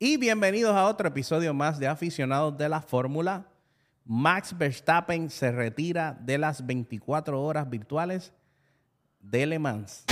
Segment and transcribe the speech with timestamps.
[0.00, 3.46] Y bienvenidos a otro episodio más de Aficionados de la Fórmula.
[4.04, 8.32] Max Verstappen se retira de las 24 horas virtuales
[9.18, 10.04] de Le Mans.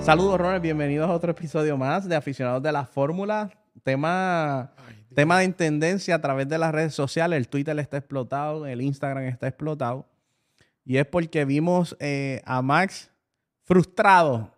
[0.00, 0.62] Saludos, Ronald.
[0.62, 3.50] Bienvenidos a otro episodio más de Aficionados de la Fórmula.
[3.84, 4.72] Tema,
[5.16, 7.38] tema de tendencia a través de las redes sociales.
[7.38, 10.06] El Twitter está explotado, el Instagram está explotado.
[10.84, 13.10] Y es porque vimos eh, a Max
[13.64, 14.54] frustrado,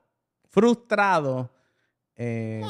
[0.51, 1.49] frustrado,
[2.17, 2.65] eh,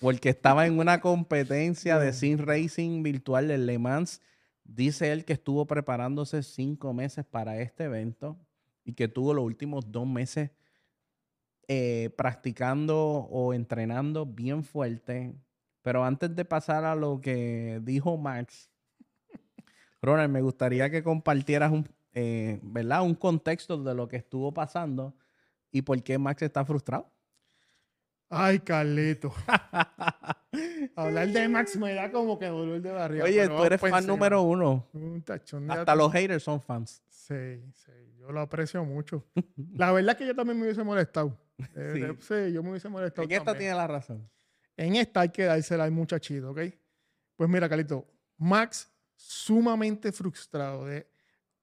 [0.00, 4.20] porque estaba en una competencia de sim racing virtual de Le Mans.
[4.64, 8.36] Dice él que estuvo preparándose cinco meses para este evento
[8.84, 10.50] y que tuvo los últimos dos meses
[11.68, 15.32] eh, practicando o entrenando bien fuerte.
[15.86, 18.68] Pero antes de pasar a lo que dijo Max,
[20.02, 23.02] Ronald, me gustaría que compartieras un, eh, ¿verdad?
[23.02, 25.14] un contexto de lo que estuvo pasando
[25.70, 27.08] y por qué Max está frustrado.
[28.28, 29.32] Ay, Carlito.
[30.96, 33.24] Hablar de Max me da como que dolor de barriga.
[33.24, 34.88] Oye, tú eres pues fan número uno.
[34.92, 37.00] un tachón de Hasta los haters son fans.
[37.06, 39.24] Sí, sí, yo lo aprecio mucho.
[39.74, 41.38] La verdad es que yo también me hubiese molestado.
[41.76, 42.52] Eh, Sí.
[42.52, 43.22] yo me hubiese molestado.
[43.22, 44.28] En esta tiene la razón.
[44.76, 46.60] En esta hay que dársela al muchachito, ¿ok?
[47.36, 51.08] Pues mira, Carlito, Max sumamente frustrado, de,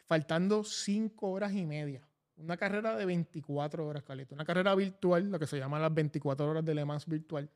[0.08, 2.08] faltando cinco horas y media.
[2.36, 4.34] Una carrera de 24 horas, Carlito.
[4.34, 7.50] Una carrera virtual, lo que se llama las 24 horas de Le Mans virtual.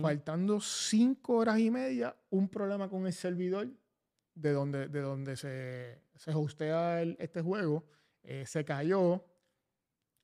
[0.00, 3.68] Faltando cinco horas y media, un problema con el servidor
[4.34, 7.84] de donde, de donde se, se hostea el- este juego.
[8.24, 9.24] eh, se cayó.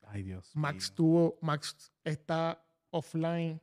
[0.06, 0.52] Ay, Dios.
[0.54, 0.94] Max mío.
[0.94, 3.60] tuvo, Max está offline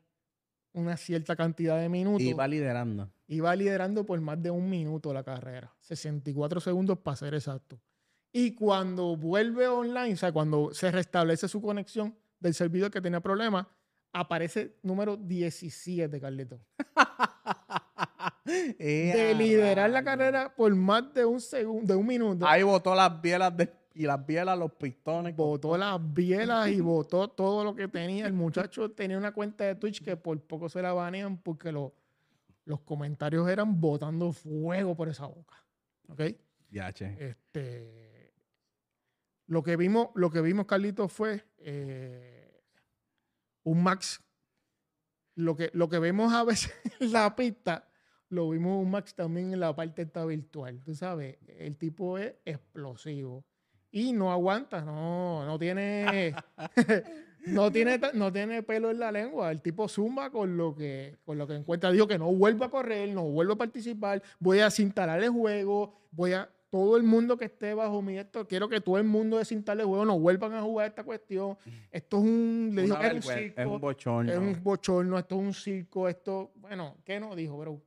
[0.75, 2.21] una cierta cantidad de minutos.
[2.21, 3.09] Y va liderando.
[3.27, 5.73] Iba liderando por más de un minuto la carrera.
[5.79, 7.79] 64 segundos para ser exacto.
[8.31, 13.21] Y cuando vuelve online, o sea, cuando se restablece su conexión del servidor que tenía
[13.21, 13.65] problemas,
[14.11, 16.59] aparece número 17, Carlito.
[18.45, 22.45] De liderar la carrera por más de un segundo, de un minuto.
[22.47, 25.35] Ahí botó las bielas de- y las bielas, los pistones.
[25.35, 28.27] Botó las bielas y botó todo lo que tenía.
[28.27, 31.95] El muchacho tenía una cuenta de Twitch que por poco se la banean porque lo-
[32.65, 35.55] los comentarios eran botando fuego por esa boca.
[36.09, 36.21] ¿Ok?
[36.69, 37.29] Ya, che.
[37.29, 38.33] Este,
[39.47, 42.61] lo que vimos, lo que vimos, Carlitos, fue eh,
[43.63, 44.21] un Max.
[45.35, 47.87] Lo que, lo que vemos a veces en la pista,
[48.29, 50.81] lo vimos un Max también en la parte esta virtual.
[50.83, 53.45] Tú sabes, el tipo es explosivo.
[53.95, 56.35] Y no aguanta, no, no tiene,
[57.45, 59.49] no tiene, no tiene pelo en la lengua.
[59.51, 61.93] El tipo zumba con lo que, con lo que encuentra.
[61.93, 65.93] Dijo que no vuelva a correr, no vuelva a participar, voy a desinstalar el juego,
[66.11, 69.37] voy a, todo el mundo que esté bajo mi esto, quiero que todo el mundo
[69.37, 71.57] desinstale el juego, no vuelvan a jugar esta cuestión.
[71.89, 74.31] Esto es un, le dijo que era un circo, es un bochorno.
[74.33, 77.81] es un bochorno, esto es un circo, esto, bueno, ¿qué no dijo, bro?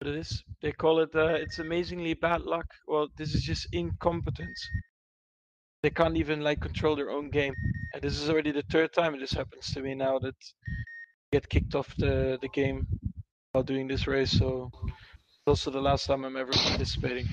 [0.00, 0.44] what it is.
[0.62, 2.66] They call it uh, it's amazingly bad luck.
[2.86, 4.70] Well, this is just incompetence.
[5.82, 7.54] They can't even like control their own game.
[7.94, 11.48] And this is already the third time this happens to me now that I get
[11.48, 12.86] kicked off the the game
[13.52, 14.32] while doing this race.
[14.32, 17.26] So it's also the last time I'm ever participating.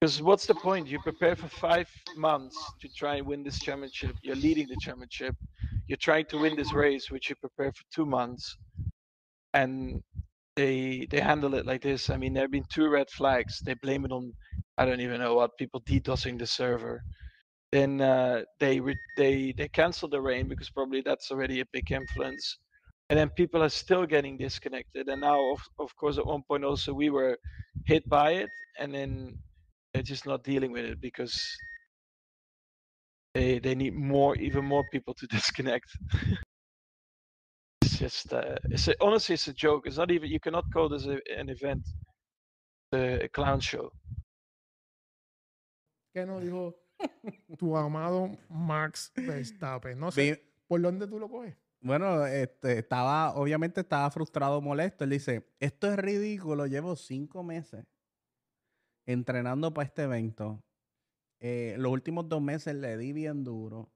[0.00, 0.86] Because what's the point?
[0.86, 4.14] You prepare for five months to try and win this championship.
[4.22, 5.34] You're leading the championship.
[5.88, 8.56] You're trying to win this race, which you prepare for two months,
[9.54, 10.00] and
[10.58, 12.10] they they handle it like this.
[12.10, 13.62] I mean, there have been two red flags.
[13.66, 14.34] They blame it on
[14.78, 17.04] I don't even know what people DDoSing the server.
[17.72, 21.92] Then uh, they re- they they cancel the rain because probably that's already a big
[21.92, 22.58] influence.
[23.10, 25.08] And then people are still getting disconnected.
[25.08, 27.38] And now, of, of course, at one point also we were
[27.86, 29.38] hit by it, and then
[29.94, 31.62] they're just not dealing with it because
[33.34, 35.88] they they need more, even more people to disconnect.
[37.82, 39.86] It's just, uh, it's a, honestly, it's a joke.
[39.86, 41.86] It's not even you cannot call this a, an event,
[42.92, 43.92] a, a clown show.
[46.14, 46.74] ¿Qué no dijo
[47.58, 49.98] tu amado Max Verstappen?
[49.98, 51.54] No sé, ¿por dónde tú lo coges?
[51.80, 55.04] Bueno, este, estaba, obviamente estaba frustrado, molesto.
[55.04, 57.86] Él dice, esto es ridículo, llevo cinco meses
[59.06, 60.62] entrenando para este evento.
[61.40, 63.92] Eh, los últimos dos meses le di bien duro.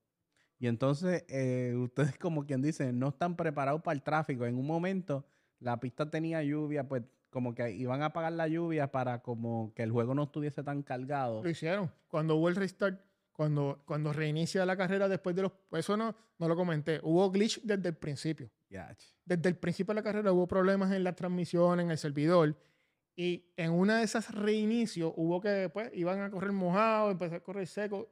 [0.62, 4.46] Y entonces, eh, ustedes como quien dice, no están preparados para el tráfico.
[4.46, 5.26] En un momento,
[5.58, 9.82] la pista tenía lluvia, pues como que iban a apagar la lluvia para como que
[9.82, 11.42] el juego no estuviese tan cargado.
[11.42, 11.90] Lo hicieron.
[12.06, 13.00] Cuando hubo el restart,
[13.32, 15.52] cuando, cuando reinicia la carrera después de los...
[15.72, 17.00] Eso no, no lo comenté.
[17.02, 18.48] Hubo glitch desde el principio.
[19.24, 22.56] Desde el principio de la carrera hubo problemas en la transmisión, en el servidor.
[23.16, 27.42] Y en una de esas reinicios hubo que, pues, iban a correr mojado, empezar a
[27.42, 28.08] correr seco.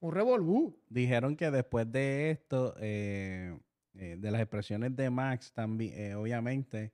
[0.00, 0.78] Un revolú.
[0.88, 3.58] Dijeron que después de esto, eh,
[3.94, 6.92] eh, de las expresiones de Max también, eh, obviamente,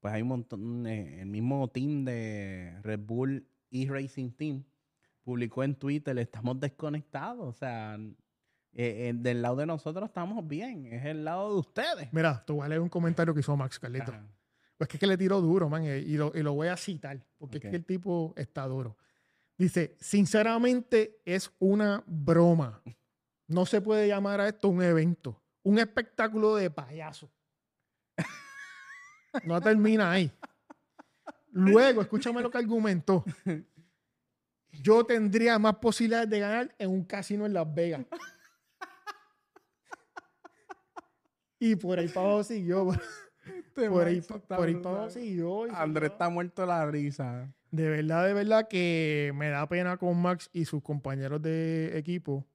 [0.00, 4.64] pues hay un montón, el mismo team de Red Bull e Racing Team
[5.22, 7.98] publicó en Twitter, estamos desconectados, o sea,
[8.72, 12.12] del lado de nosotros estamos bien, es el lado de ustedes.
[12.12, 14.12] Mira, te voy a leer un comentario que hizo Max Carlito.
[14.12, 14.26] Ajá.
[14.76, 17.18] Pues que es que le tiró duro, man, y lo, y lo voy a citar,
[17.38, 18.96] porque es que el tipo está duro.
[19.58, 22.82] Dice, sinceramente es una broma.
[23.46, 27.30] No se puede llamar a esto un evento, un espectáculo de payaso.
[29.44, 30.30] No termina ahí.
[31.50, 33.24] Luego, escúchame lo que argumentó.
[34.72, 38.04] Yo tendría más posibilidades de ganar en un casino en Las Vegas.
[41.58, 42.88] Y por ahí para abajo siguió.
[43.74, 45.64] Por ahí, por ahí para abajo siguió.
[45.74, 47.54] Andrés está muerto de la risa.
[47.70, 52.46] De verdad, de verdad que me da pena con Max y sus compañeros de equipo.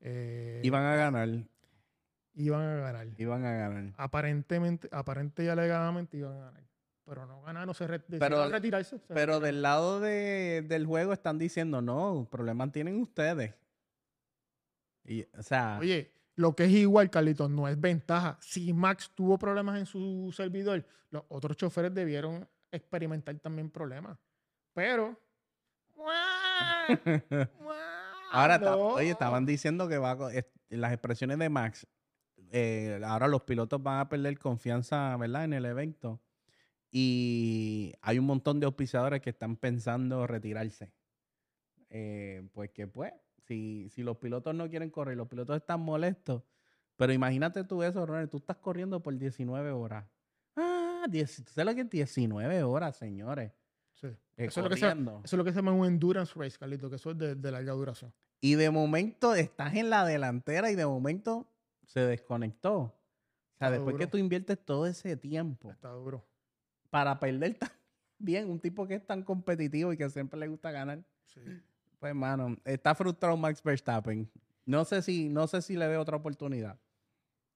[0.00, 1.28] eh, Iban a ganar,
[2.34, 3.08] iban a ganar.
[3.18, 3.92] iban a ganar.
[3.98, 6.64] Aparentemente, aparente y alegadamente iban a ganar.
[7.04, 8.98] Pero no ganaron, se re- Pero- retirarse.
[8.98, 13.54] se Pero del lado de- del juego están diciendo, no, problemas tienen ustedes.
[15.04, 18.38] Y, o sea, Oye, lo que es igual, Carlitos, no es ventaja.
[18.40, 24.16] Si Max tuvo problemas en su servidor, los otros choferes debieron experimentar también problemas.
[24.80, 25.14] Pero.
[28.32, 28.78] ahora, no.
[28.94, 30.30] oye, estaban diciendo que va, a
[30.70, 31.86] las expresiones de Max,
[32.50, 35.44] eh, ahora los pilotos van a perder confianza, ¿verdad?
[35.44, 36.22] En el evento.
[36.90, 40.94] Y hay un montón de auspiciadores que están pensando retirarse.
[41.90, 43.12] Eh, pues que pues,
[43.42, 46.42] si, si los pilotos no quieren correr, los pilotos están molestos.
[46.96, 50.06] Pero imagínate tú eso, Ronald, tú estás corriendo por 19 horas.
[50.56, 53.52] Ah, 10, ¿tú sabes lo que es 19 horas, señores?
[54.00, 54.06] Sí.
[54.36, 56.58] Eh, Eso, es lo que se, eso es lo que se llama un endurance race,
[56.58, 58.12] Carlitos, que eso es de, de larga duración.
[58.40, 61.46] Y de momento estás en la delantera y de momento
[61.86, 62.74] se desconectó.
[62.78, 62.94] O
[63.58, 66.24] sea, Está después que tú inviertes todo ese tiempo Está duro.
[66.88, 67.68] para perder tan
[68.18, 71.04] bien, un tipo que es tan competitivo y que siempre le gusta ganar.
[71.26, 71.40] Sí.
[71.98, 74.30] Pues, mano, está frustrado Max Verstappen.
[74.64, 76.78] No sé si, no sé si le dé otra oportunidad.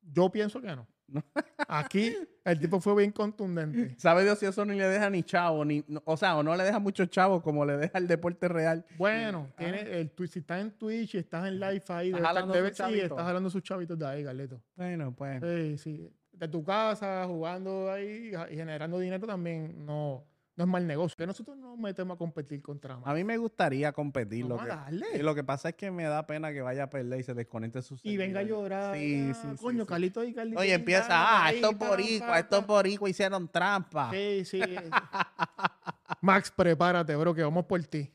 [0.02, 0.86] Yo pienso que no.
[1.06, 1.22] No.
[1.68, 3.94] Aquí el tipo fue bien contundente.
[3.98, 6.56] Sabe Dios si eso ni le deja ni chavo, ni, no- o sea, o no
[6.56, 8.84] le deja mucho chavo como le deja el deporte real.
[8.96, 9.54] Bueno, Ah.
[9.58, 13.00] tiene el, si estás en Twitch y estás en live ahí, estar- jalando debe- sí,
[13.00, 14.62] estás hablando sus chavitos de ahí, Carleto.
[14.76, 15.42] Bueno, pues.
[15.42, 16.10] Sí, sí.
[16.32, 20.24] De tu casa, jugando ahí y generando dinero también no,
[20.56, 21.16] no es mal negocio.
[21.16, 23.06] Que nosotros no nos metemos a competir contra más.
[23.08, 24.44] A mí me gustaría competir.
[24.44, 25.06] Lo Vamos que, a darle.
[25.14, 27.34] y lo que pasa es que me da pena que vaya a perder y se
[27.34, 28.94] desconecte su Y venga a llorar.
[28.96, 29.88] Sí, sí, sí, Coño, sí.
[29.88, 30.60] Carlito y Carlito.
[30.60, 34.10] Oye, empieza, ah, estos boricuas, estos boricuas hicieron trampa.
[34.12, 34.60] Sí, sí.
[36.20, 38.10] Max, prepárate, bro, que vamos por ti.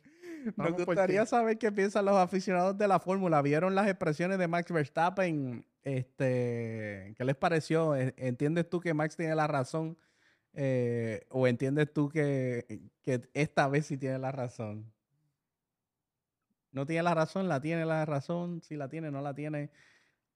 [0.46, 3.42] Nos Vamos por gustaría saber qué piensan los aficionados de la fórmula.
[3.42, 5.66] ¿Vieron las expresiones de Max Verstappen?
[5.84, 7.96] Este, ¿Qué les pareció?
[7.96, 9.98] E- ¿Entiendes tú que Max tiene la razón?
[10.54, 14.92] Eh, ¿O entiendes tú que, que esta vez sí tiene la razón?
[16.72, 19.72] No tiene la razón, la tiene la razón, si la tiene, no la tiene.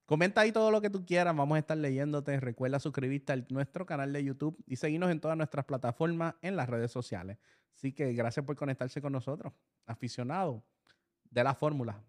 [0.06, 2.39] Comenta ahí todo lo que tú quieras, vamos a estar leyéndote.
[2.39, 6.69] Recuerda suscribirte a nuestro canal de YouTube y seguirnos en todas nuestras plataformas en las
[6.69, 7.38] redes sociales.
[7.75, 9.54] Así que gracias por conectarse con nosotros,
[9.86, 10.63] aficionado
[11.29, 12.03] de la fórmula.